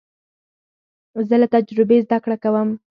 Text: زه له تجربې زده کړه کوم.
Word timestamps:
زه 1.27 1.35
له 1.41 1.47
تجربې 1.55 1.97
زده 2.05 2.17
کړه 2.23 2.37
کوم. 2.43 2.69